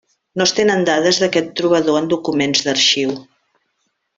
[0.41, 3.17] No es tenen dades d'aquest trobador en documents d'arxiu.